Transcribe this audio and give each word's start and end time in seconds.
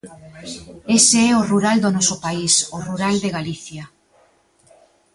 Ese 0.97 1.17
é 1.31 1.33
o 1.39 1.45
rural 1.51 1.77
do 1.81 1.93
noso 1.97 2.15
país, 2.25 2.53
o 2.75 2.77
rural 2.87 3.15
de 3.23 3.33
Galicia. 3.37 3.83